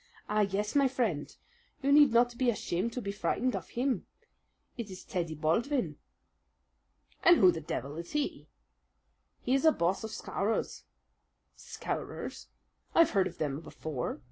[0.27, 1.35] "Ah, yes, my friend!
[1.83, 4.07] You need not be ashamed to be frightened of him.
[4.75, 5.99] It is Teddy Baldwin."
[7.21, 8.47] "And who the devil is he?"
[9.43, 10.85] "He is a boss of Scowrers."
[11.55, 12.47] "Scowrers!
[12.95, 14.19] I've heard of them before.